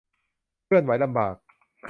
[0.65, 1.35] เคลื่อนไหวลำบาก